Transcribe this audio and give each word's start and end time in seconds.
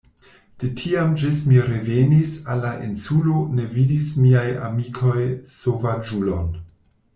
De 0.61 0.69
tiam 0.77 1.11
ĝis 1.23 1.41
mi 1.49 1.59
revenis 1.67 2.31
al 2.55 2.63
la 2.67 2.71
insulo 2.87 3.37
ne 3.59 3.67
vidis 3.77 4.09
miaj 4.25 4.49
amikoj 4.71 5.21
sovaĝulon. 5.55 6.53